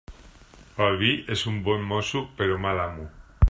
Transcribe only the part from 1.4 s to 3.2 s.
un bon mosso, però mal amo.